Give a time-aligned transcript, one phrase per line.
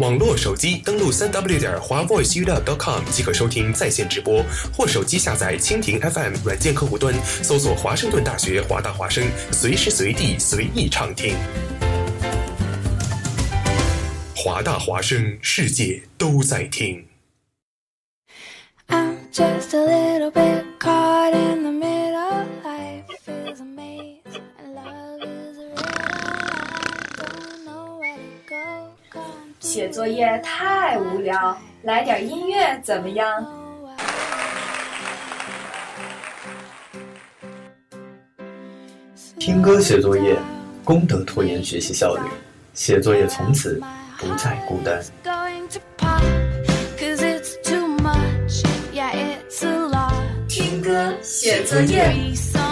[0.00, 4.44] 网络手机登录三 w 点华 voiceuw.com 即可收听在线直播，
[4.76, 11.36] 或手机下载蜻蜓 FM 软件客户端，搜索华盛顿大学华大华生，随时随地随意畅听。
[14.34, 17.06] 华大华生，世界都在听。
[18.88, 20.63] I'm just a little bit
[29.60, 33.44] 写作业太无聊来点音乐怎么样？
[39.38, 40.38] 听歌写作业
[40.84, 42.22] 功德拖延学习效率
[42.72, 43.78] 写作业从此
[44.18, 45.02] 不再孤单。
[50.48, 52.63] 听歌写作业。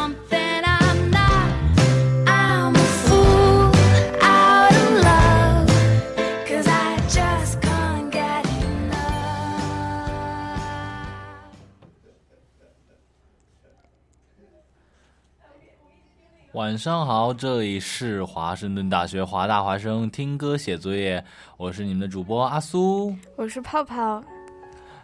[16.54, 21.24] 晚上好，这里是华盛顿大学华大华生听歌写作业，
[21.56, 23.14] 我是你们的主播阿苏。
[23.36, 24.22] 我是泡泡，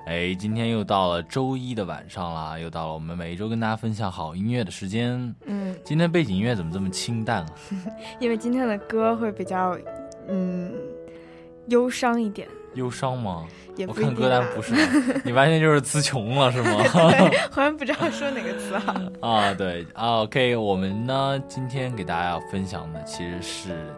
[0.04, 5.34] 哎，今天又到了周一的晚上了，又到了我们每一周跟大家分享好音乐的时间。
[5.46, 7.52] 嗯，今天背景音乐怎么这么清淡啊？
[8.20, 9.74] 因为今天的歌会比较，
[10.28, 10.70] 嗯，
[11.68, 13.46] 忧伤一点，忧伤吗？
[13.86, 14.74] 我看歌单啊不是，
[15.24, 16.82] 你完全就是词穷了是吗？
[17.10, 18.92] 对，好像不知道说哪个词好。
[19.26, 23.94] 啊，对啊，OK，我们呢今天给大家要分享的其实是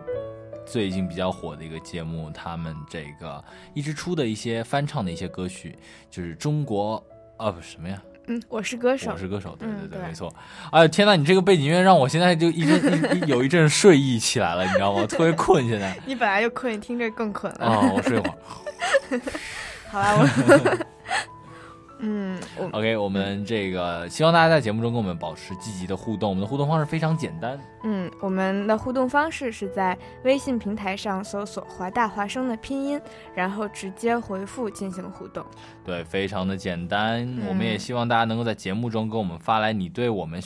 [0.66, 3.42] 最近比较火的一个节目，他们这个
[3.74, 5.78] 一直出的一些翻唱的一些歌曲，
[6.10, 7.02] 就是中国
[7.38, 8.00] 啊不什么呀？
[8.30, 10.32] 嗯，我是歌手我，是歌手，对嗯对对，对没错。
[10.70, 15.04] 哎天呐，你这个背景音乐让我现在就一阵一一 有一阵睡意起来了，你知道吗？
[15.10, 15.96] 特别困现在。
[16.06, 17.66] 你本来就困，你听着更困了。
[17.66, 19.20] 啊、我睡一会儿。
[19.90, 20.86] 好吧，我，
[22.02, 22.40] 嗯
[22.72, 26.30] ，OK，我们这个希望大家在节目中跟我们保持积极的互动。
[26.30, 33.00] 我们的互动方式非常简单，嗯，我们的互动方式是在微信平台上搜索“华大华生”的拼音，
[33.34, 35.44] 然后直接回复进行互动。
[35.84, 37.20] 对，非常的简单。
[37.46, 40.40] 我们也希望大家能够在节目中给我们发来你对我们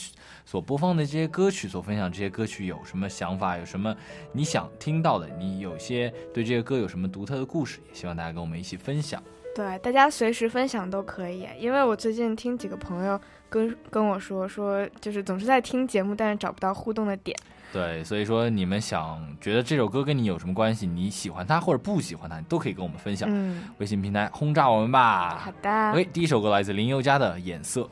[0.44, 3.94] 所播放的这些歌曲、所分享这些歌曲有什么想法，有什么
[4.32, 9.22] 你想听到的，你有些对这些歌有什么独特的故事，也希望大家跟我们一起分享。
[9.54, 17.38] 对，大家随时分享都可以，因为我最近听几个朋友跟跟我说说，就是总是在听节目，但是找不到互动的点。
[17.72, 20.86] 对，所以说你们想觉得这首歌跟你有什么关系？
[20.86, 23.28] 你喜欢它或者不喜欢它，你都可以跟我们分享。
[23.30, 25.38] 嗯，微信平台轰炸我们吧。
[25.38, 25.90] 好的。
[25.92, 27.82] OK，第一首歌来自林宥嘉的《眼色》。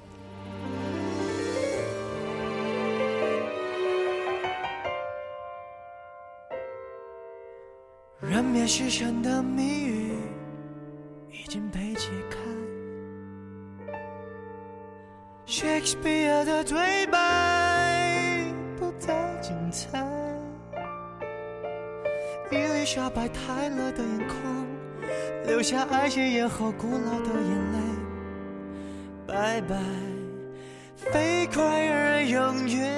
[8.20, 10.01] 人面狮身的谜语
[11.42, 12.38] 已经被解开
[15.44, 18.44] ，Shakespeare 的对白
[18.78, 20.06] 不再精彩，
[22.52, 24.38] 伊丽莎白泰勒的眼眶
[25.44, 27.78] 留下爱戒严后古老的眼泪，
[29.26, 29.76] 拜拜，
[30.96, 32.88] 飞快而永远，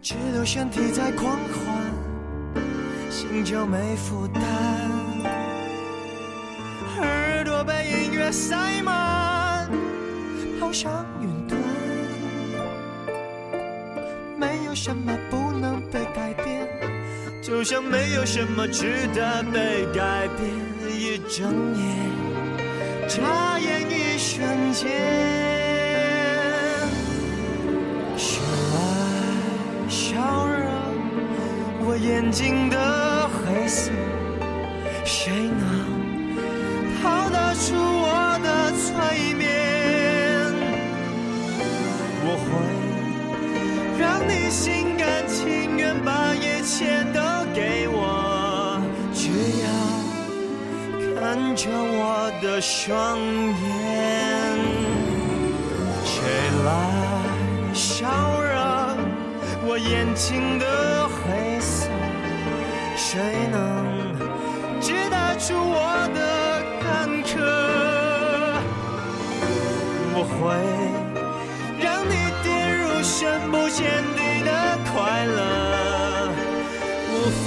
[0.00, 1.83] 只留身体在狂欢，
[3.24, 4.42] 心就没负担，
[7.00, 9.68] 耳朵被音乐塞满，
[10.60, 11.58] 跑上云端，
[14.36, 16.68] 没有什么不能被改变。
[17.42, 20.48] 就像没有什么值得被改变，
[20.90, 21.84] 一睁眼，
[23.08, 24.90] 眨眼一瞬间，
[28.16, 28.40] 谁
[28.72, 28.76] 来
[29.88, 30.64] 消融
[31.86, 33.03] 我眼睛的
[33.54, 33.92] 黑色？
[35.04, 35.62] 谁能
[37.00, 39.46] 逃得出我的催眠？
[42.26, 42.46] 我会
[43.96, 47.20] 让你心甘情愿把一切都
[47.54, 48.80] 给我，
[49.14, 49.30] 只
[49.62, 49.66] 要
[51.20, 53.62] 看着我的双眼。
[56.04, 56.12] 谁
[56.64, 56.68] 来
[57.72, 58.52] 消融
[59.66, 60.64] 我眼睛的
[61.08, 61.53] 灰色？
[63.14, 63.56] 谁能
[64.80, 65.78] 解答出我
[66.12, 66.18] 的
[66.82, 67.38] 坎坷？
[70.16, 70.34] 我会
[71.78, 72.10] 让你
[72.42, 74.50] 跌入深不见底的
[74.92, 75.38] 快乐，
[77.12, 77.30] 无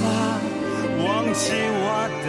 [1.04, 1.86] 忘记我
[2.24, 2.28] 的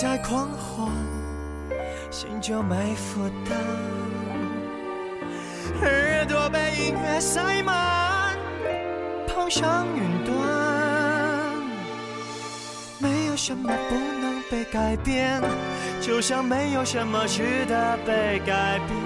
[0.00, 0.88] 在狂欢，
[2.08, 3.58] 心就没负担。
[5.82, 8.36] 耳朵被音乐塞满，
[9.26, 10.36] 跑上云端。
[13.00, 15.42] 没有什么不能被改变，
[16.00, 18.96] 就像没有什么值得被改变。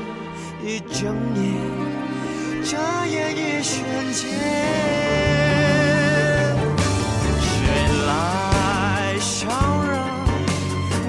[0.63, 3.81] 一睁眼，眨眼一瞬
[4.13, 5.42] 间。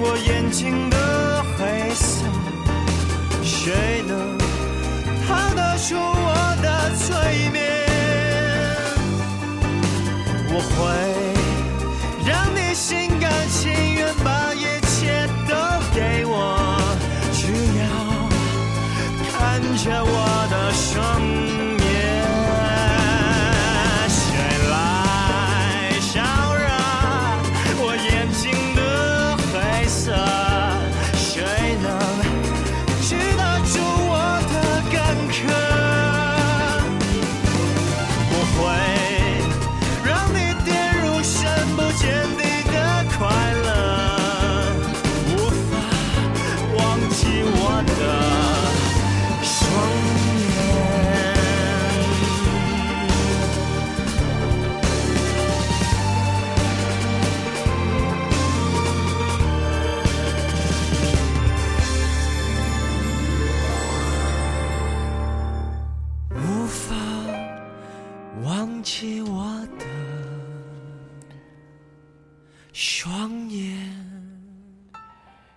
[0.06, 0.96] 我眼睛的
[1.56, 2.26] 黑色？
[3.42, 4.36] 谁能
[5.26, 6.66] 逃得出我的
[6.96, 7.58] 催眠？
[10.50, 10.76] 我会
[12.26, 15.52] 让你心甘情愿把一切都
[15.94, 16.36] 给我，
[17.32, 17.40] 只
[17.80, 17.82] 要
[19.32, 19.34] 看
[19.78, 20.23] 着我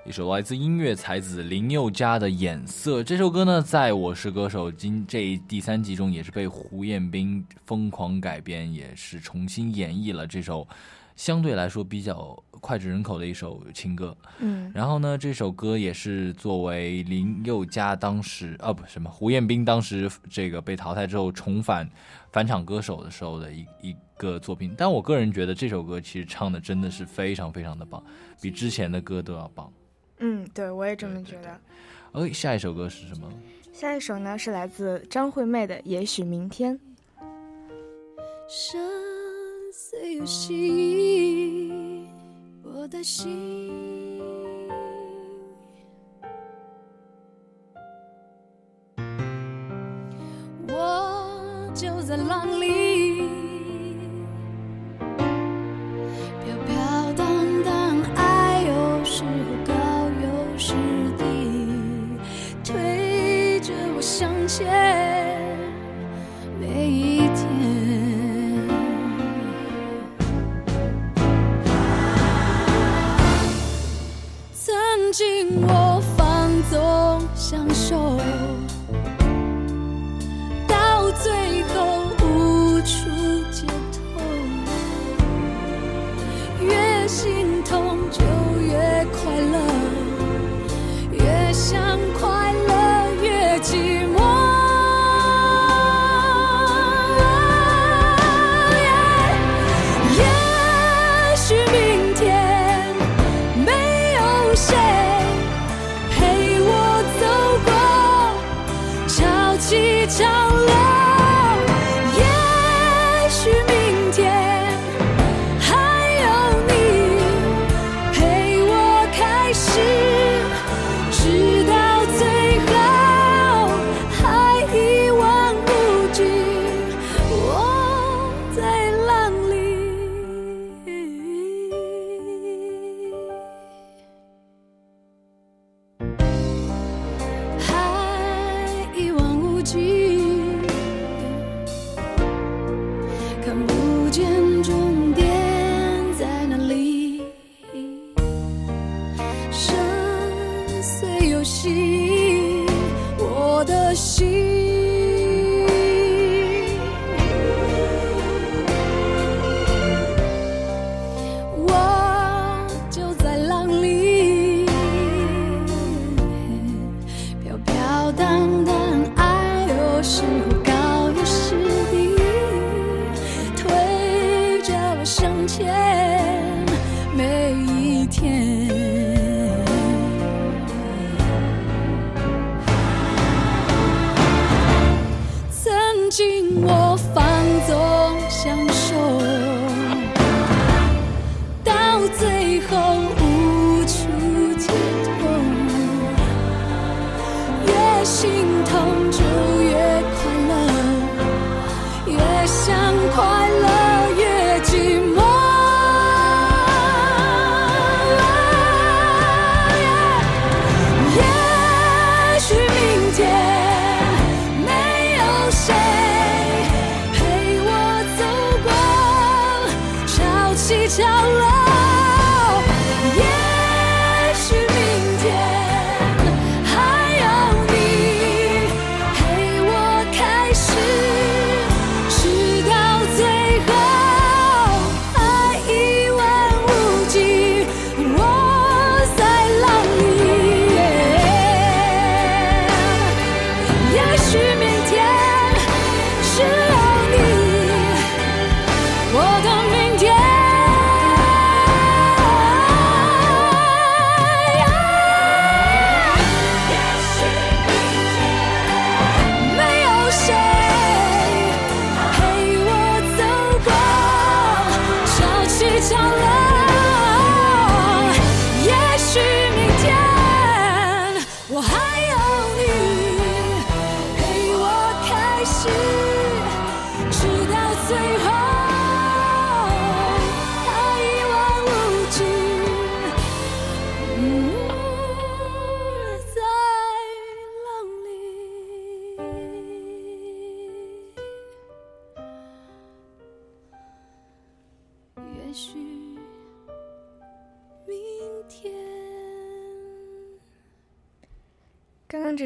[0.08, 10.66] 一首来自音乐才子林宥嘉的《眼色》这首歌呢，在我是歌手今这第三集中也是被胡彦斌疯狂改编，也是重新演绎了这首
[11.18, 14.16] 相对来说比较脍炙人口的一首情歌。
[14.40, 21.88] 嗯，然后呢，这首歌也是作为林宥嘉当时啊不什么胡彦斌当时这个被淘汰之后重返
[22.32, 24.74] 返场歌手的时候的一一个作品。
[24.78, 28.02] 但我个人觉得这首歌其实唱的真的是非常非常的棒，
[28.42, 29.70] 比之前的歌都要棒。
[30.20, 31.60] 嗯，对，我也这么觉得。
[32.14, 33.28] OK，，下一首歌是什么？
[33.72, 36.76] 下一首呢是来自张惠妹的《也许明天》。
[38.50, 38.80] 生
[39.72, 42.08] 死有心，
[42.64, 44.17] 我的心，
[64.58, 65.07] 谢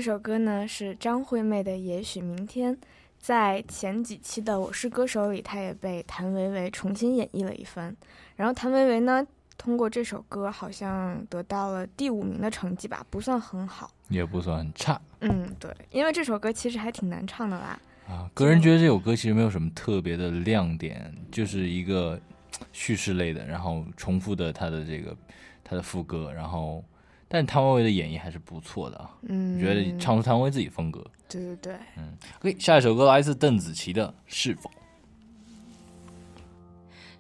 [0.01, 2.75] 这首歌呢是张惠妹的《也许明天》，
[3.19, 7.95] 在前几期的《我是歌手》里，她也被谭维维重新演绎了一番。
[8.35, 9.23] 然后谭维维呢，
[9.59, 13.91] 通过这首歌好像得到了第五名的成绩吧，不算很好。
[14.09, 17.79] 也不算很差嗯，对，因为这首歌其实还挺难唱的啦。
[18.07, 18.27] 啊。
[18.33, 22.19] 个人觉得这首歌其实没有什么特别的亮点，就是一个
[22.73, 25.15] 叙事类的，然后重复的它的这个
[25.63, 26.83] 它的副歌，然后
[27.33, 31.01] 但谭维维的演绎还是不错的啊，嗯，我觉得唱出谭维维自己风格。
[31.29, 34.69] 对对对，嗯，OK，下一首歌来自邓紫棋的《是否》。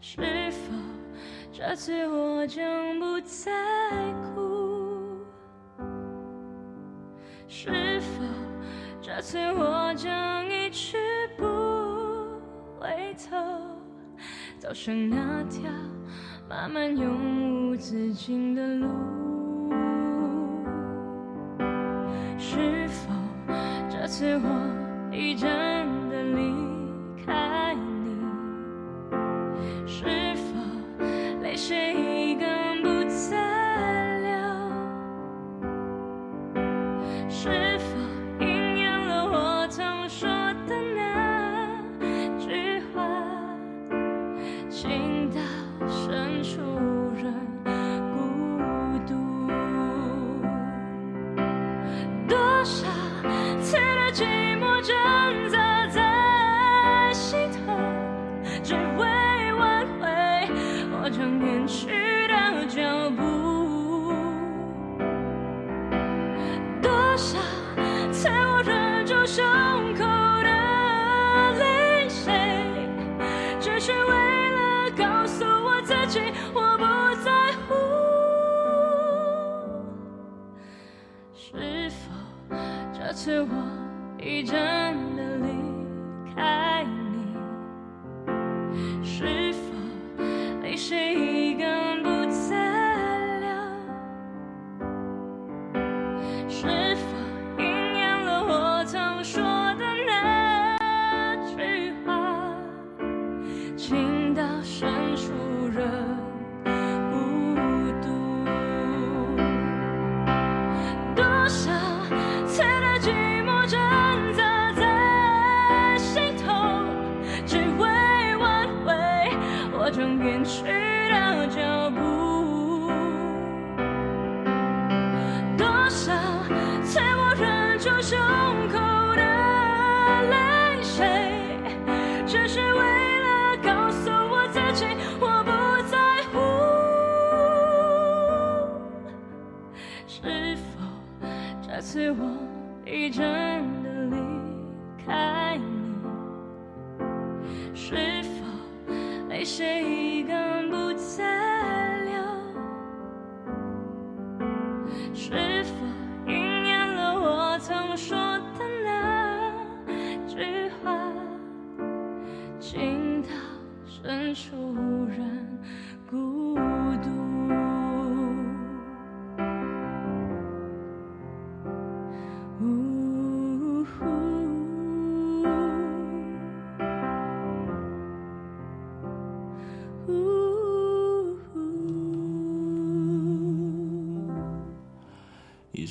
[0.01, 0.57] 是否
[1.53, 3.53] 这次我将不再
[4.35, 5.21] 哭？
[7.47, 8.23] 是否
[9.01, 10.97] 这次我将一去
[11.37, 11.45] 不
[12.77, 13.37] 回头，
[14.59, 15.71] 走上那条
[16.49, 18.89] 漫漫永无止境的路？
[24.11, 25.70] 赐我一场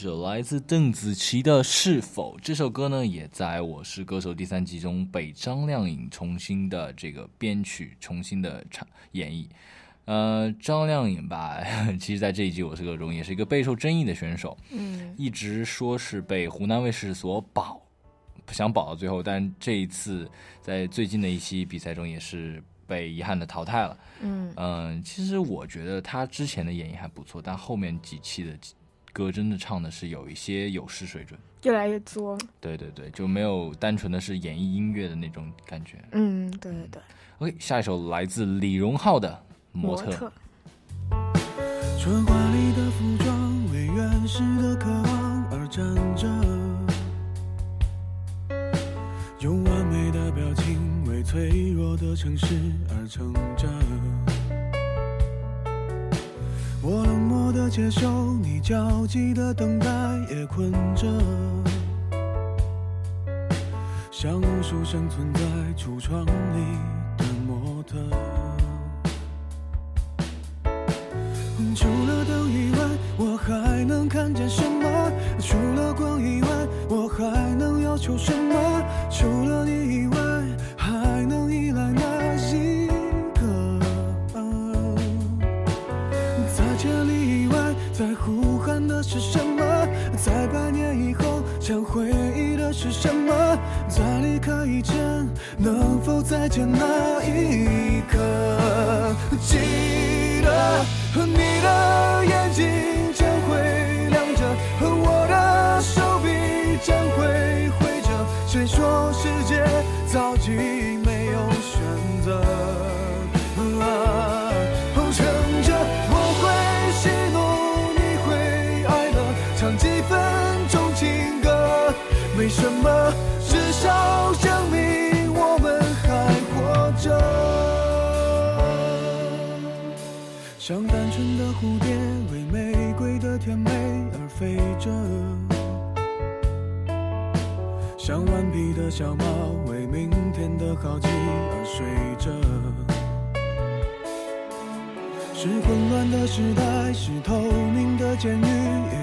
[0.01, 9.47] 首来自邓紫棋的《是否》这首歌呢，也在《我是歌手》第三季中被张靓颖重新的这个编曲、重新的唱演绎。
[10.07, 11.61] 呃，张靓颖吧，
[12.01, 17.79] 其实在这一季《我是歌手》中也是一个备受争议的选手，嗯，一直说是被湖南卫视所保，
[18.53, 20.27] 想保到最后，但这一次
[20.63, 23.99] 在最近的一期比赛中也是被遗憾的淘汰了。
[24.23, 28.57] 嗯嗯，其实我觉得他之前的演绎还不错，但后面几期的
[29.13, 31.39] 歌真的唱的是有一些有失水准。
[31.65, 32.39] 越来越作。
[32.61, 36.03] 对对对，就没有单纯的是演绎音乐的那种感觉。
[36.13, 37.03] 嗯，对对对。
[37.39, 39.29] OK，下一首来自李荣浩的
[39.79, 40.11] 《模特》。
[41.99, 45.85] 穿华丽的服装，为原始的渴望而站
[46.17, 46.27] 着，
[49.41, 52.57] 用完美的表情为脆弱的城市
[52.89, 53.69] 而撑着。
[56.83, 59.87] 我冷漠的接受你焦急的等待，
[60.31, 61.07] 也困着，
[64.11, 65.41] 像无数生存在
[65.77, 67.00] 橱窗里。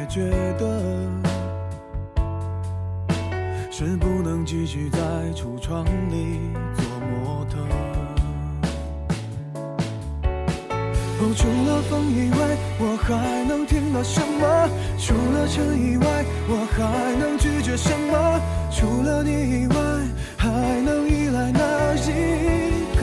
[0.09, 0.23] 觉
[0.57, 0.81] 得
[3.69, 4.99] 是不能继续在
[5.35, 6.39] 橱窗里
[6.75, 7.57] 做模特。
[11.19, 12.37] 哦，除了风以外，
[12.79, 14.69] 我还能听到什么？
[14.97, 18.39] 除了尘以外，我还能拒绝什么？
[18.71, 19.75] 除了你以外，
[20.37, 20.47] 还
[20.81, 23.01] 能依赖哪一个？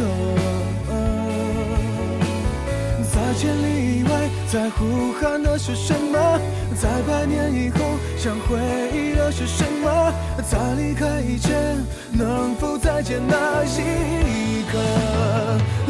[3.12, 6.40] 在千里以外，在呼喊的是什么？
[6.84, 7.78] 在百年以后，
[8.18, 8.58] 想回
[8.92, 10.12] 忆的是什么？
[10.46, 14.78] 在离开以前，能否再见那一刻？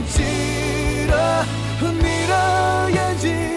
[0.09, 0.23] 记
[1.11, 1.45] 得
[1.81, 3.54] 你的眼睛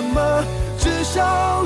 [0.00, 0.44] 什么，
[0.78, 1.62] 至少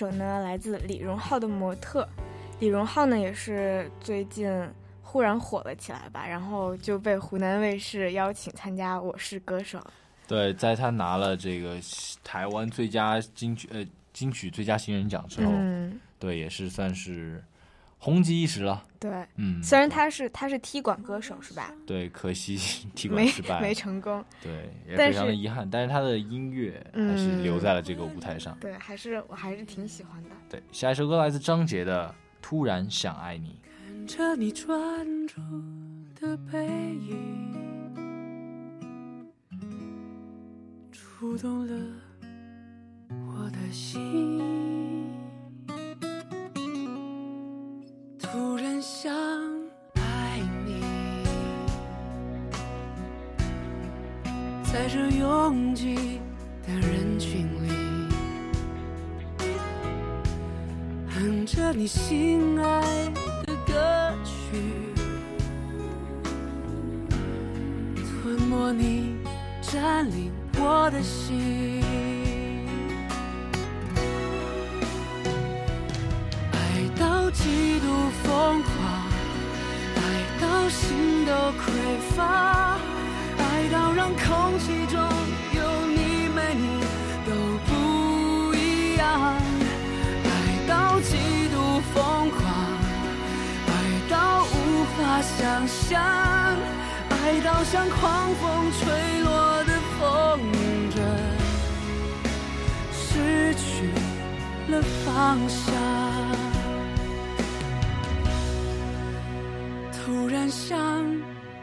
[0.00, 2.02] 首呢，来自李荣浩的《模特》。
[2.58, 4.50] 李荣浩呢，也是最近
[5.02, 9.78] 忽然火了起来吧，然后就被湖南卫视邀请参加《我是歌手》。
[10.26, 11.76] 对，在他拿了这个
[12.24, 17.44] 台湾最佳金曲呃金曲最佳新人奖之后，嗯，对，也是算是
[18.02, 18.82] 红极一时了。
[18.98, 21.72] 对，嗯，虽然他是他是踢馆歌手是吧？
[21.86, 22.56] 对，可惜
[22.96, 24.24] 踢馆失败， 没成功。
[24.42, 25.68] 对，也非常的遗憾。
[25.70, 28.56] 但是他的音乐还是留在了这个舞台上。
[28.60, 30.30] 对，还是我还是挺喜欢的。
[30.48, 32.08] 对，下一首歌来自张杰的
[32.42, 33.48] 《突然想爱你》。
[33.86, 35.40] 看着你专注
[36.20, 36.66] 的背
[37.08, 37.16] 影，
[40.90, 41.74] 触动了
[43.08, 44.99] 我的心。
[48.32, 49.12] 突然想
[49.94, 50.80] 爱你，
[54.62, 56.20] 在这拥挤
[56.64, 57.72] 的人群里，
[61.08, 63.10] 哼着你心爱
[63.46, 64.62] 的歌曲，
[67.96, 69.16] 吞没你，
[69.60, 71.82] 占领我的心。
[76.52, 76.56] 爱
[76.96, 77.69] 到极
[78.30, 78.70] 疯狂，
[79.96, 79.98] 爱
[80.40, 81.62] 到心都匮
[82.14, 82.78] 乏，
[83.36, 85.00] 爱到让空气中
[85.52, 86.80] 有你没你
[87.26, 87.32] 都
[87.66, 89.34] 不一样，
[90.24, 90.28] 爱
[90.68, 92.40] 到极度疯狂，
[93.66, 93.68] 爱
[94.08, 94.54] 到无
[94.96, 96.00] 法想象，
[97.10, 100.40] 爱到像狂风吹落的风
[100.94, 100.96] 筝，
[102.92, 103.90] 失去
[104.68, 105.99] 了方向。
[110.50, 110.76] 突然想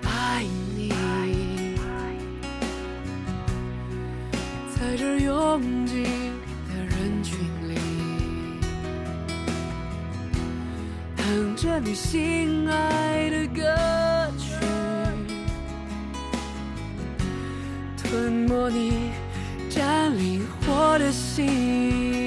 [0.04, 0.45] 爱
[0.78, 0.93] 你，
[4.73, 6.04] 在这拥挤
[6.69, 7.76] 的人群里，
[11.17, 13.62] 哼着你心爱的歌
[14.38, 14.54] 曲，
[17.97, 19.12] 吞没你，
[19.69, 22.27] 占领我的心。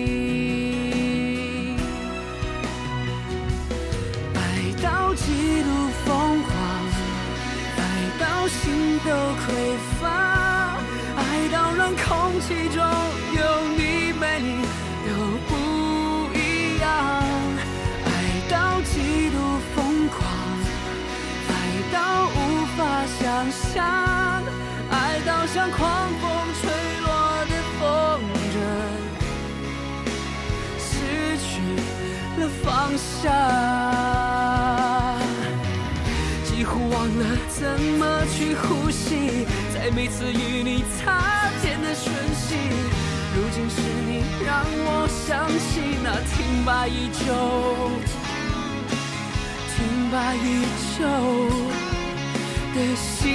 [25.61, 26.25] 像狂风
[26.59, 26.63] 吹
[27.03, 27.09] 落
[27.45, 27.85] 的风
[28.55, 28.57] 筝。
[30.79, 30.89] 失
[31.37, 31.53] 去
[32.41, 32.65] 了方
[32.97, 33.29] 向，
[36.47, 37.61] 几乎忘了怎
[37.99, 39.45] 么去呼吸，
[39.75, 42.57] 在每次与你擦肩的瞬息，
[43.37, 45.69] 如今是你让我想起
[46.03, 47.21] 那挺拔已久、
[49.77, 50.65] 挺拔已
[50.97, 51.05] 久
[52.75, 53.30] 的心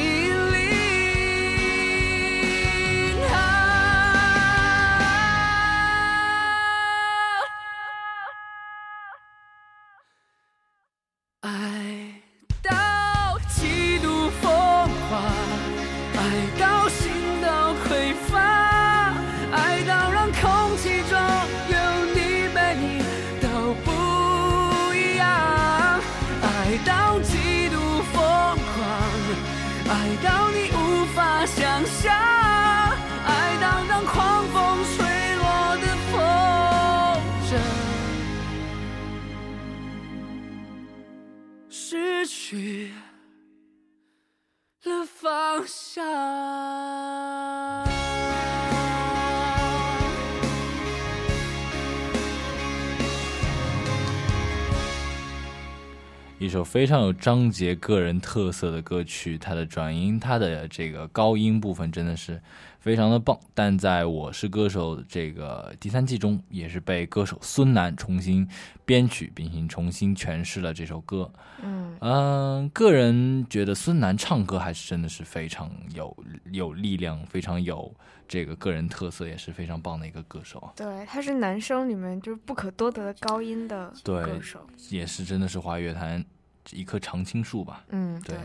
[56.56, 62.42] 首非常有张杰个人特色的歌曲，他的转音，他的这个高音部分真的是
[62.80, 63.38] 非常的棒。
[63.54, 68.48] 但在我是歌手这个第三季中，也是被歌手孙楠重新
[68.86, 71.30] 编曲，并且重新诠释了这首歌。
[71.62, 76.16] 嗯嗯，个人觉得孙楠唱歌还是真的是非常有
[76.54, 77.94] 有力量，非常有
[78.30, 80.72] 这个个人特色，也是非常棒的一个歌手。
[80.74, 86.24] 对，他是男生里面就是不可多得的高音的对歌手。，也是真的是华语乐坛
[86.72, 87.86] 一棵常青树吧。
[87.90, 88.38] 嗯，对。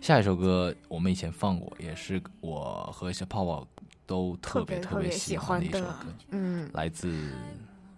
[0.00, 3.66] 下一首歌我们以前放过，也是我和小泡泡
[4.04, 7.32] 都特别特别喜喜欢的欢的一首歌，嗯，来自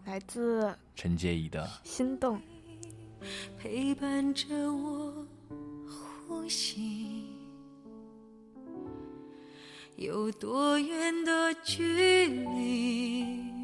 [0.04, 2.40] 来自陈洁仪的《心动。
[3.58, 5.26] 陪伴着我
[6.28, 7.24] 呼吸，
[9.96, 13.63] 有多远的距离？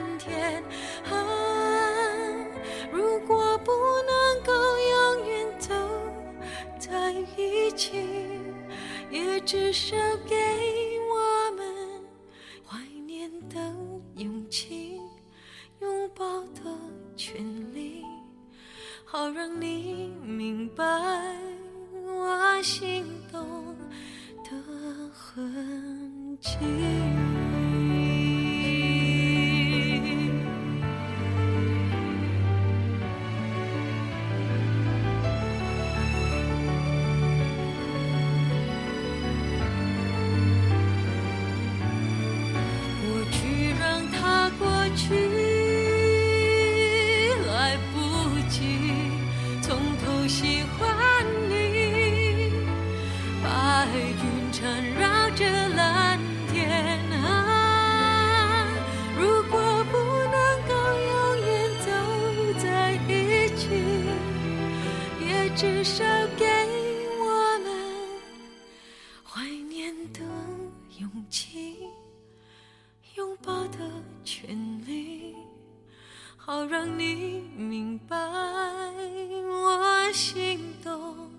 [9.71, 10.40] 也
[80.11, 81.31] 心动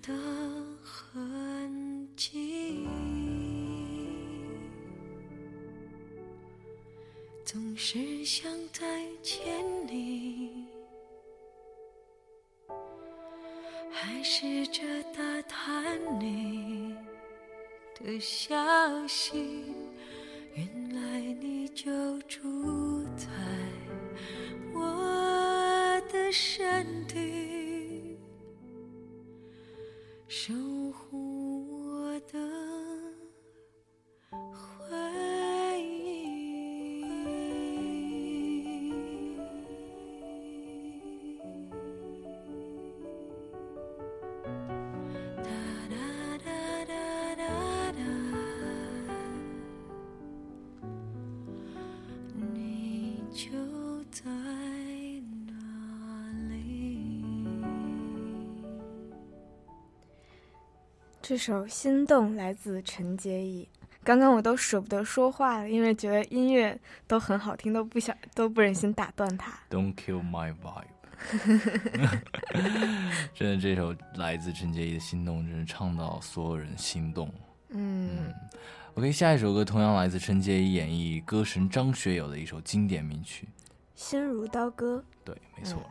[0.00, 0.14] 的
[0.82, 2.86] 痕迹，
[7.44, 9.42] 总是想再见
[9.86, 10.66] 你，
[13.90, 14.82] 还试着
[15.14, 16.94] 打探你
[18.00, 18.54] 的消
[19.08, 19.64] 息。
[61.28, 63.68] 这首《心动》来自陈洁仪。
[64.02, 69.52] 刚刚我都舍不得说话了，因为觉得音乐都很好听，都不想都不忍心打断它。
[69.68, 70.86] Don't kill my vibe。
[73.34, 77.30] 真的，这首来自陈洁仪的《心动》，真是唱到所有人心动。
[77.68, 78.32] 嗯
[78.94, 83.46] ，OK，下一首歌同样来自陈洁仪演绎歌神张学友的一首经典名曲。
[83.94, 85.04] 心如刀割。
[85.22, 85.78] 对，没错。
[85.78, 85.90] 我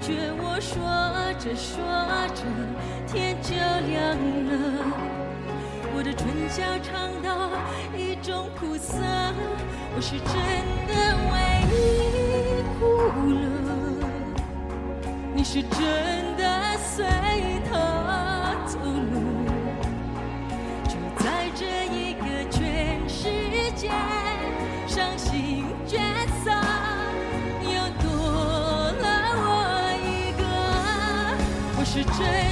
[0.00, 0.74] 觉我说
[1.38, 1.74] 着说
[2.34, 2.42] 着，
[3.06, 4.50] 天就亮了。
[5.94, 7.50] 我的唇角尝到
[7.96, 8.92] 一种苦涩，
[9.94, 10.30] 我是真
[10.86, 10.92] 的
[11.32, 11.34] 为
[11.70, 11.74] 你
[12.78, 12.80] 哭
[13.32, 13.36] 了，
[15.34, 16.42] 你是真的
[16.78, 17.04] 随
[32.18, 32.45] 个，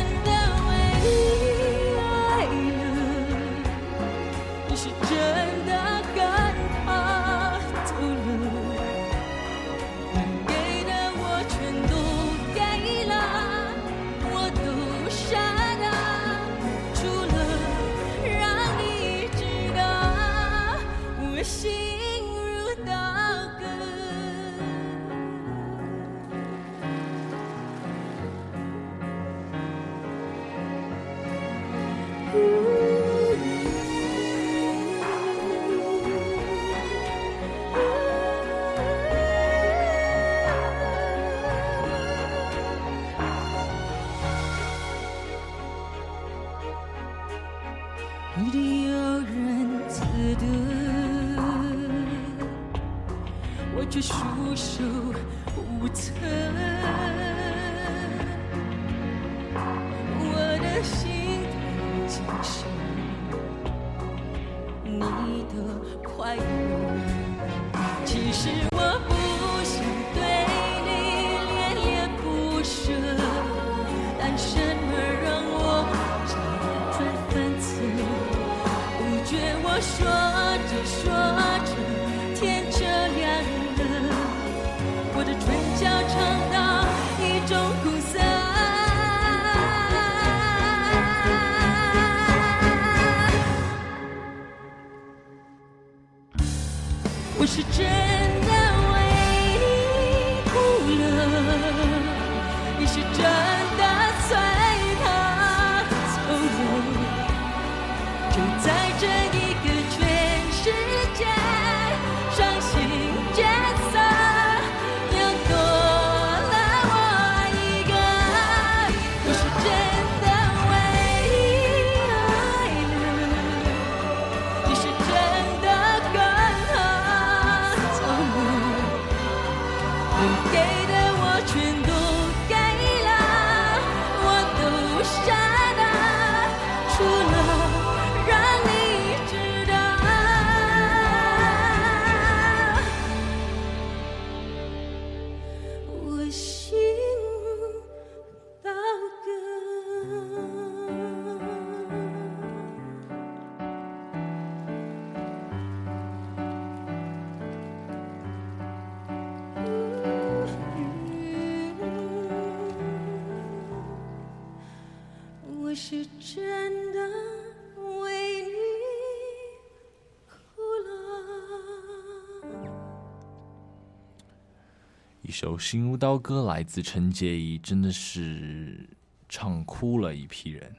[175.35, 178.89] 首《心如刀割》来自陈洁仪，真的是
[179.28, 180.76] 唱哭了一批人。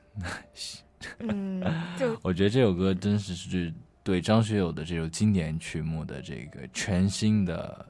[1.20, 1.62] 嗯，
[2.00, 7.86] 就 我觉得这首歌真是是对张学友的这首经典曲目的这个全新的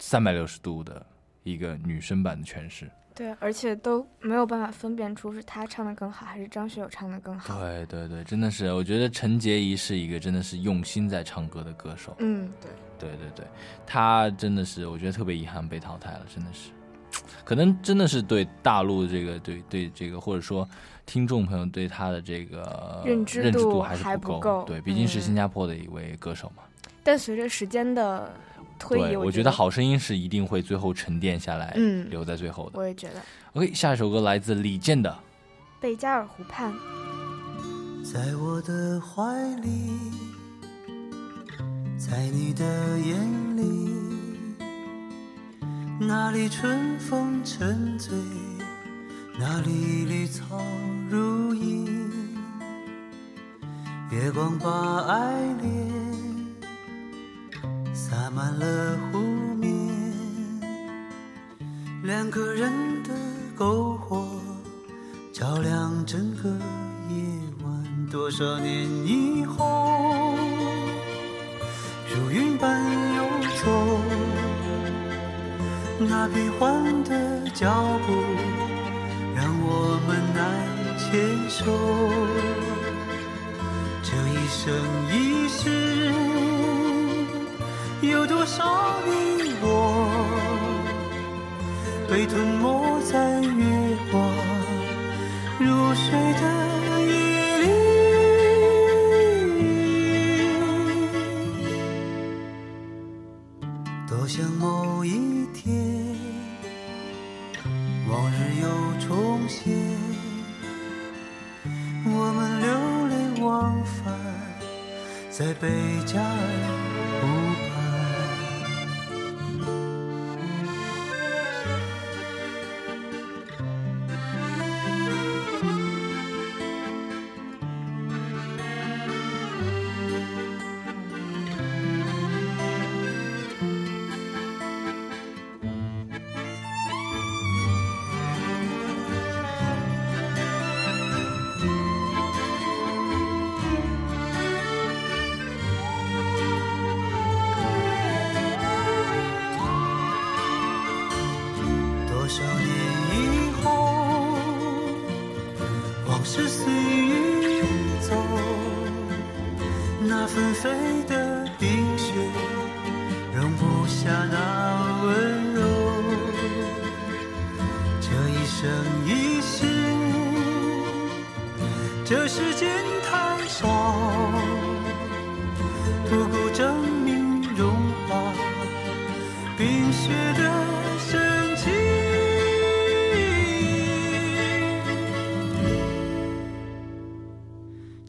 [0.00, 1.06] 三百六十度的
[1.44, 2.90] 一个女生版的诠释。
[3.14, 7.60] 对，而且都没有办法分辨出是他唱的更好，还是张学友唱的更好。
[7.60, 12.16] 对对对，真的是，我觉得陈洁仪是一个真的是用心在唱歌的歌手。
[12.18, 12.50] 嗯，
[12.98, 13.46] 对，对对对，
[13.86, 16.70] 她真的是，我觉得特别遗憾被淘汰了，真的是，
[17.44, 20.68] 可能真的是对大陆这个对对这个，或者说
[21.06, 24.18] 听众朋友对她的这个认知度还是够。
[24.18, 26.64] 不够对，毕竟是嗯新加坡的一位歌手嘛。
[27.04, 28.34] 但随着时间的
[28.78, 32.78] 推移，对，我觉觉得《好声音》是一定会最后沉淀下来，嗯留在最后的。
[32.78, 33.14] 我也觉得。
[33.54, 35.16] OK，下一首歌来自李健的
[35.80, 36.72] 贝加尔湖畔，
[38.04, 39.22] 在我的怀
[39.56, 39.90] 里，
[41.98, 42.64] 在你的
[42.98, 43.90] 眼里，
[46.00, 48.12] 那里春风沉醉，
[49.38, 50.60] 那里绿草
[51.08, 52.02] 如茵，
[54.10, 55.93] 月光把爱恋
[58.06, 59.18] 洒满了湖
[59.56, 59.72] 面，
[62.02, 62.70] 两个人
[63.02, 63.10] 的
[63.56, 64.28] 篝火
[65.32, 66.50] 照亮整个
[67.08, 67.16] 夜
[67.64, 68.06] 晚。
[68.12, 70.34] 多少年以后，
[72.14, 72.78] 如云般
[73.16, 73.24] 游
[73.64, 73.98] 走，
[75.98, 77.72] 那变幻的脚
[78.06, 78.12] 步
[79.34, 80.44] 让我们难
[80.98, 81.08] 牵
[81.48, 81.64] 手。
[84.02, 84.62] 这一生
[85.10, 85.93] 一世，
[88.10, 88.64] 有多少
[89.06, 90.06] 你我
[92.08, 93.73] 被吞没在月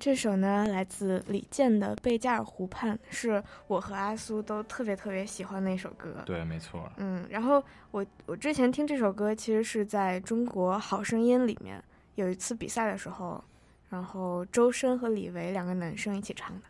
[0.00, 6.22] 这首呢来自李健的《贝加尔湖畔》，是我和阿苏都特别特别喜欢的一首歌。
[6.24, 6.90] 对，没错。
[6.96, 11.80] 嗯，然后我我之前听这首歌，其实是在中国好声音里面
[12.14, 13.44] 有一次比赛的时候，
[13.90, 16.62] 然后周深和李维两个男生一起唱的。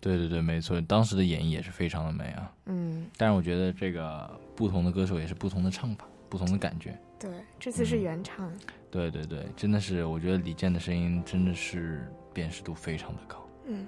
[0.00, 2.50] 对对对，没错，当时的演绎也是非常的美啊。
[2.64, 6.98] 嗯，但是我觉得这个不同的歌手也是不同的唱法，不同的感觉。
[7.18, 8.50] 对，这次是原唱。
[8.90, 12.10] 对对对，真的是，我觉得李健的声音真的是
[12.40, 13.36] 辨识度非常的高。
[13.66, 13.86] 嗯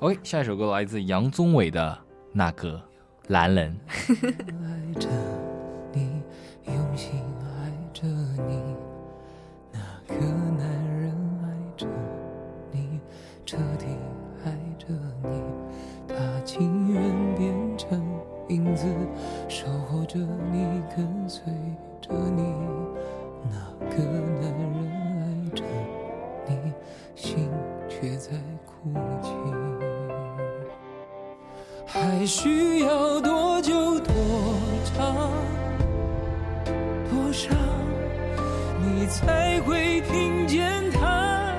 [0.00, 1.96] ，OK，下一首歌来自杨宗纬的
[2.32, 2.82] 那个
[3.28, 3.78] 男人。
[32.22, 34.14] 还需要多久多
[34.94, 35.32] 长
[37.10, 37.50] 多少
[38.80, 41.52] 你才会听见他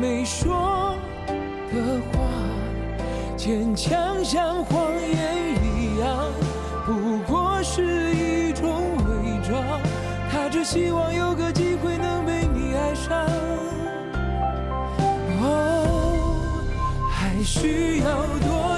[0.00, 0.96] 没说
[1.72, 2.28] 的话
[3.36, 6.30] 坚强像谎言一样
[6.86, 9.80] 不过是一种伪装
[10.30, 13.26] 他只希望有个机会能被你爱上
[15.40, 16.62] 哦
[17.10, 18.77] 还需要多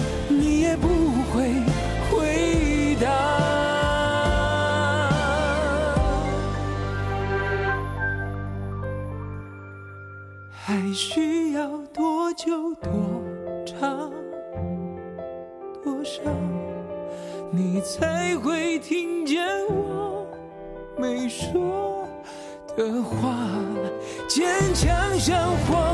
[17.91, 20.25] 才会听见我
[20.97, 22.07] 没说
[22.77, 23.49] 的话？
[24.29, 25.90] 坚强像谎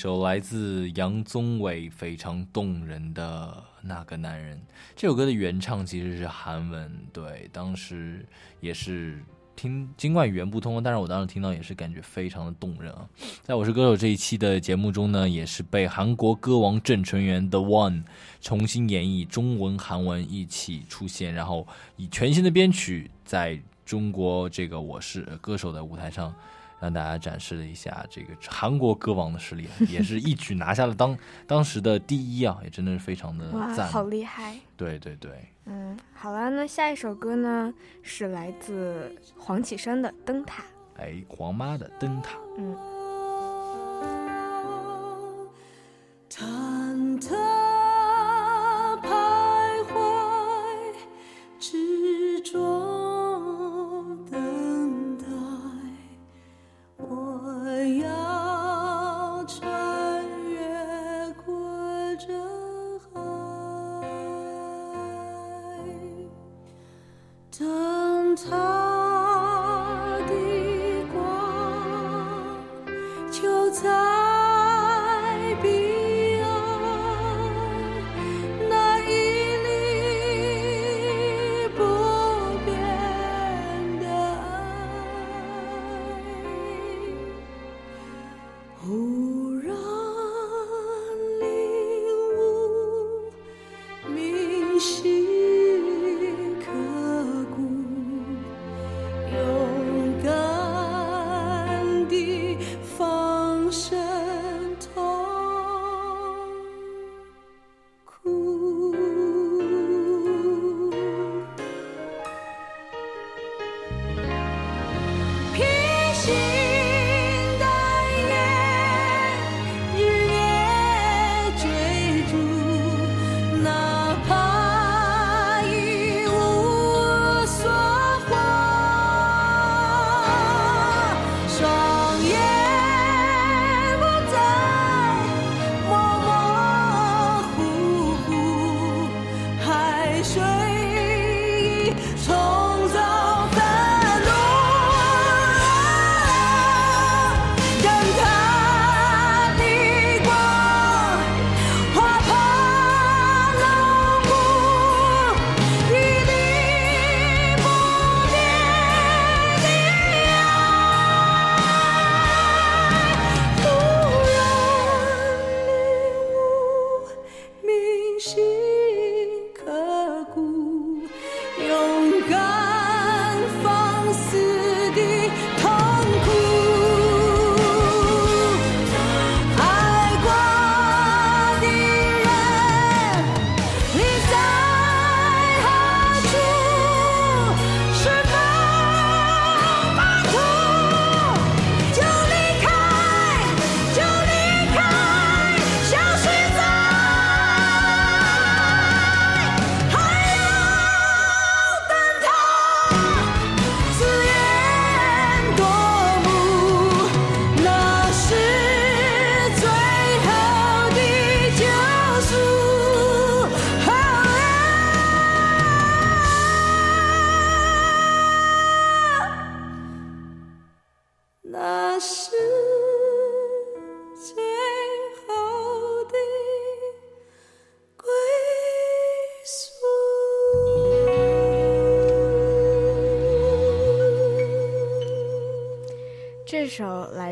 [0.00, 4.58] 首来自杨宗纬非常动人的那个男人。
[4.96, 8.24] 这首歌的原唱其实是韩文，对，当时
[8.60, 9.22] 也是
[9.54, 13.06] 听，尽管语言不通，但是我当时听到也是感觉非常的动人啊。
[13.42, 18.04] 在我是歌手这一期的节目中呢，也是被韩国歌王郑成元 The One
[18.40, 26.34] 重新演绎，中文、韩文一起出现，然后以全新的编曲，在中国这个我是歌手的舞台上。
[26.80, 31.16] 让大家展示了一下这个韩国歌王的实力，也是一举拿下了当
[31.46, 33.86] 当时的第一啊，也真的是非常的哇，赞。
[33.88, 34.58] 好厉害！
[34.76, 35.30] 对对对，
[35.66, 37.72] 嗯，好了，那下一首歌呢
[38.02, 40.62] 是来自黄绮珊的《灯塔》。
[40.96, 42.76] 哎，黄妈的灯塔，嗯。
[46.30, 47.34] 忐忑
[49.02, 50.94] 徘徊，
[51.58, 52.58] 执着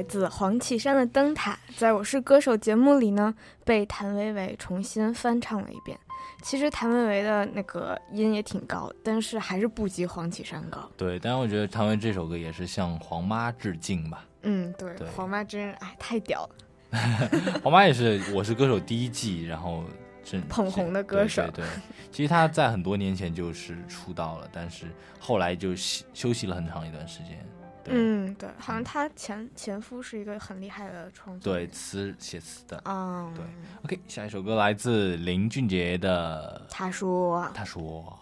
[0.09, 5.96] 自黄绮珊的《灯塔》，在我是歌手节目里呢，被谭维维重新翻唱了一遍。
[6.42, 10.90] 其实谭维维的那个音也挺高，但是还是不及黄绮珊高。
[10.96, 14.24] 对，但是我觉得谭维维这首歌也是向黄妈致敬吧。
[14.42, 17.61] 嗯，对，对黄妈真哎太屌了。
[17.62, 19.84] 黄妈也是《我是歌手》第一季，然后
[20.24, 21.68] 真捧红的歌手对对对，
[22.11, 24.86] 其实她在很多年前就是出道了，但是
[25.18, 27.44] 后来就休休息了很长一段时间。
[27.89, 32.82] 对嗯，对，好像他前前夫是一个很厉害的创作对，词写词的。
[32.84, 33.45] 嗯，对
[33.84, 38.18] ，OK，下一首歌来自林俊杰的《他说他说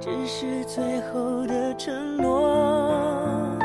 [0.00, 3.58] 只是最后的承诺，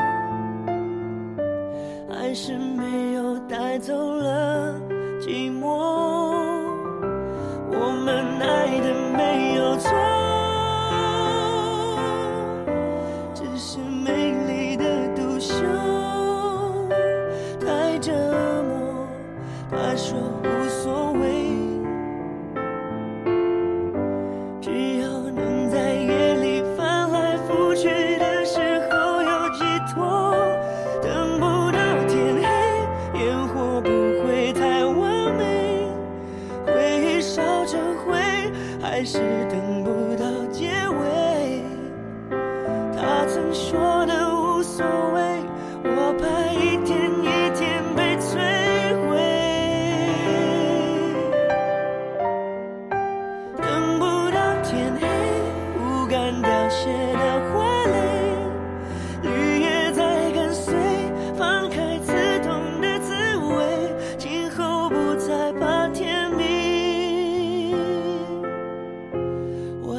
[2.10, 4.78] 还是没有带走了
[5.20, 6.05] 寂寞。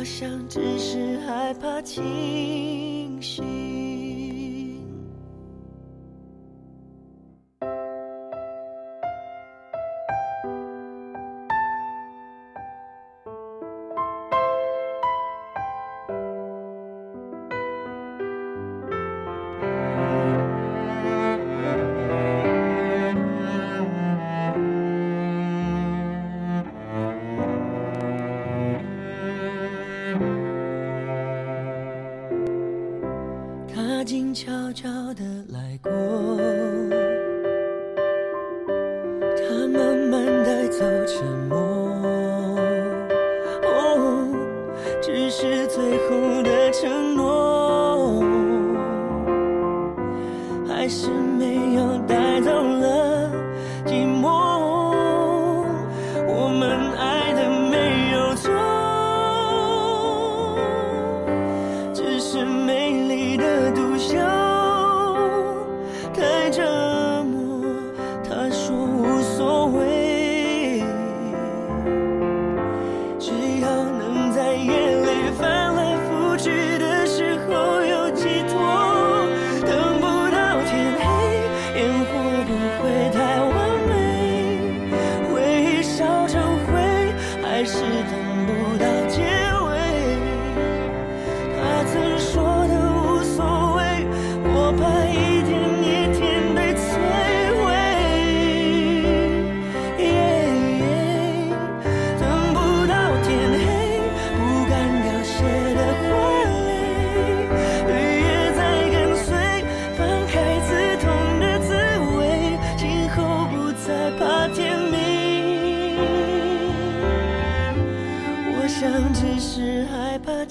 [0.08, 4.47] 想只是害怕清醒。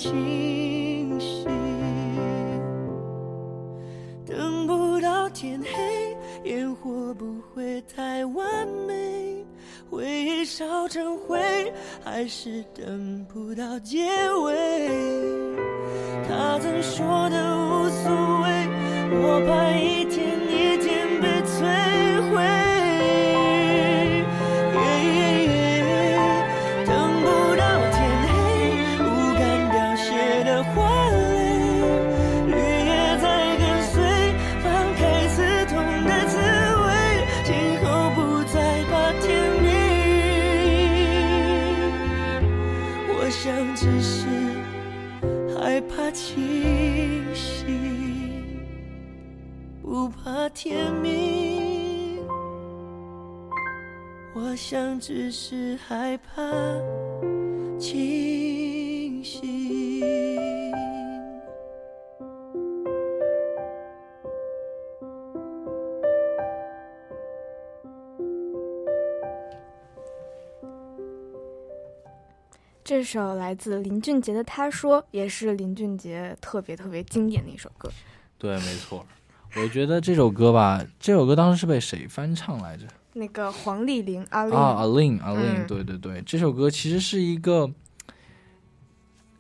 [0.07, 1.51] 清醒，
[4.25, 9.45] 等不到天黑，烟火不会太完美，
[9.91, 11.41] 回忆烧成灰，
[12.05, 14.07] 还是等不到结
[14.45, 14.89] 尾。
[16.29, 18.11] 他曾说的无所
[18.43, 18.69] 谓，
[19.11, 20.26] 我怕一天
[50.69, 52.19] 甜蜜
[54.35, 56.43] 我想只是害怕
[57.79, 59.41] 清醒
[72.83, 77.89] 这首来自林俊杰的他说也是林俊杰特别特别经典的一首歌。
[78.37, 79.07] 对没错。
[79.63, 82.87] 我觉得这首歌吧，这首歌当时是被谁翻唱来着？
[83.15, 85.19] 那个黄丽玲阿玲啊，阿玲。
[85.21, 87.71] 阿令，嗯对对对，这首歌其实是一个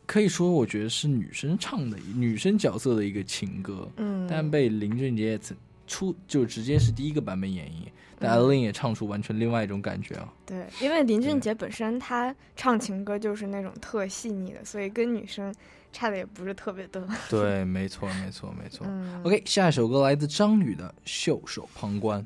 [0.06, 4.26] 可以说我觉得是女生唱的女生角色的一个情歌，嗯。
[4.28, 5.38] 但被林俊杰
[5.86, 7.88] 出就直接是第一个版本演绎，
[8.18, 10.32] 但阿令也唱出完全另外一种感觉啊。
[10.44, 15.54] 对，因为林俊杰本身他唱情歌就是那种特细腻的，所以跟女生
[15.92, 17.06] 差的也不是特别多。
[17.28, 18.86] 对， 没错，没错，没错。
[18.88, 22.20] 嗯 OK，下一首歌来自张宇的《袖手旁观》。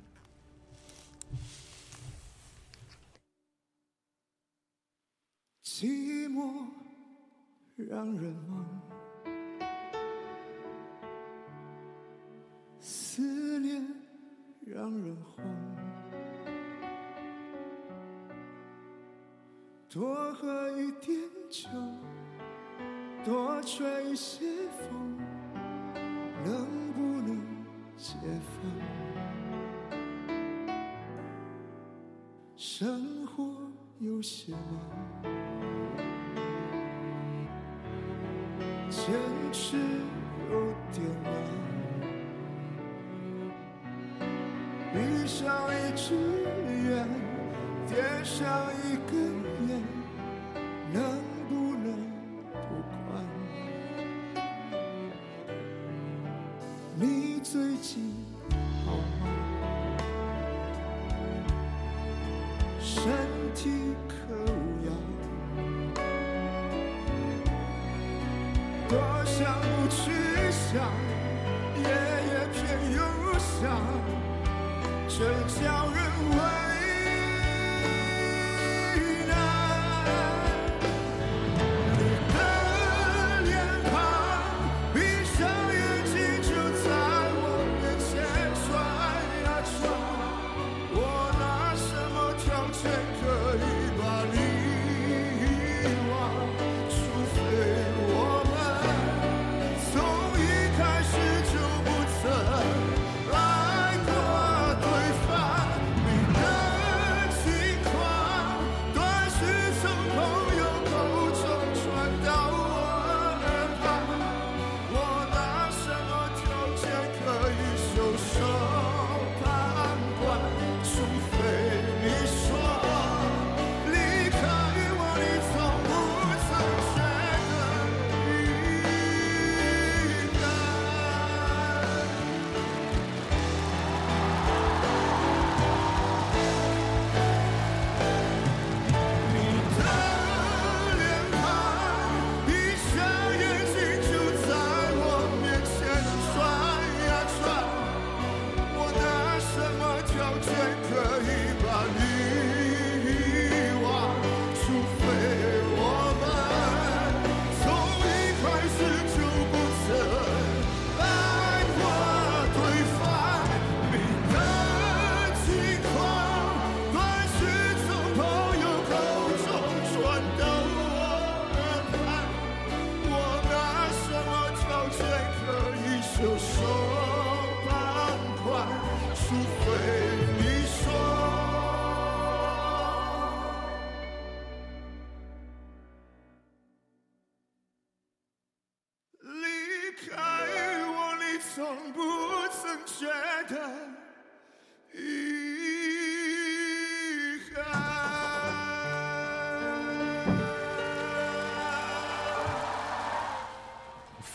[5.65, 6.67] 寂寞
[7.77, 8.83] 让人忙，
[12.81, 13.83] 思念
[14.73, 15.45] 让人慌。
[19.89, 21.19] 多喝一点
[21.51, 21.69] 酒，
[23.25, 24.47] 多吹一些
[24.79, 25.19] 风，
[26.45, 27.37] 能不能
[27.97, 28.17] 解
[28.47, 28.71] 放？
[32.57, 33.45] 生活
[33.99, 34.61] 有些忙。
[38.89, 39.13] 坚
[39.51, 41.33] 持有点难，
[45.41, 46.13] 上一只
[46.91, 47.09] 烟，
[47.89, 49.40] 点上一根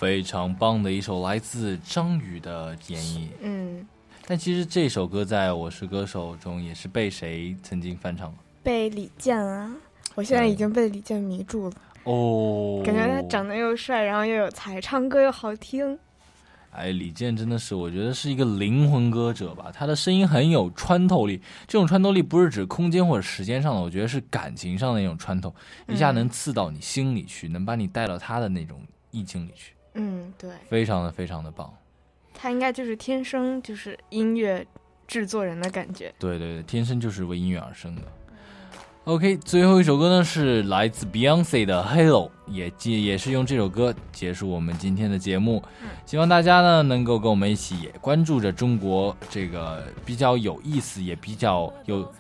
[0.06, 3.28] 非常棒的一首来自张宇的演绎。
[3.42, 3.84] 嗯，
[4.28, 8.36] 但其实这首歌在《我是歌手》中也是被谁曾经翻唱了？
[8.62, 9.76] 被李健啊，
[10.14, 15.98] 我现在已经被李健迷住了，哦，感觉他长得又帅，然后又有才，唱歌又好听。
[16.70, 19.72] 哎，李健真的是，我觉得是一个灵魂歌者吧。
[19.74, 25.52] 他的声音很有穿透力，这种穿透力不是指空间或者时间上的，我觉得是感情上的那种穿透，
[25.88, 28.80] 一下能刺到你心里去，能把你带到他的那种
[29.10, 31.74] 意境里去，嗯，对，非常的非常的棒。
[32.34, 34.66] 他应该就是天生就是音乐
[35.08, 36.14] 制作人的感觉。
[36.20, 38.02] 对对对，天生就是为音乐而生的。
[39.06, 45.64] OK，最后一首歌呢是来自 Beyonce 的《Hello》，也结也是用这首歌结束我们今天的节目。
[46.08, 52.12] 希望大家呢能够跟我们一起也关注着中国这个比较有意思也比较有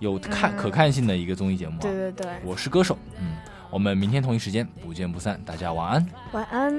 [0.00, 1.82] 有看、嗯可看性的一个综艺节目、啊。
[1.82, 2.98] 对对对我是歌手。
[3.20, 3.36] 嗯，
[3.74, 6.06] 我们明天同一时间不见不散，大家晚安。
[6.30, 6.72] 晚安。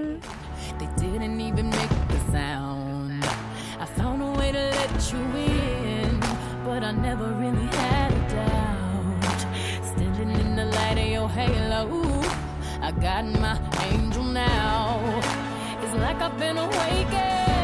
[0.80, 3.22] They didn't even make the sound.
[3.78, 6.22] I found a way to let you in,
[6.66, 9.46] but I never really had a doubt.
[9.94, 12.22] Standing in the light of your halo,
[12.82, 13.60] I got my
[13.92, 14.98] angel now.
[15.84, 17.55] It's like I've been awakened.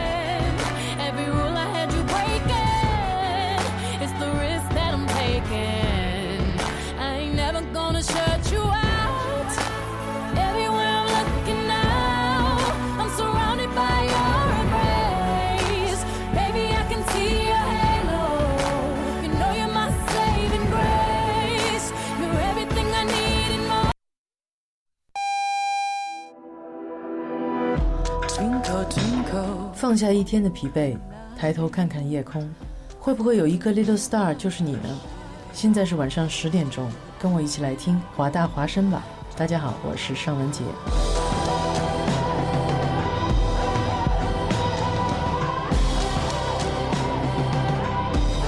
[29.82, 30.96] 放下一天的疲惫，
[31.36, 32.48] 抬头看看夜空，
[33.00, 34.88] 会不会有一个 little star 就是你呢？
[35.54, 36.88] 现在是晚上十点钟，
[37.20, 39.04] 跟我一起来听华大华声吧。
[39.36, 41.61] 大家好，我是尚雯婕。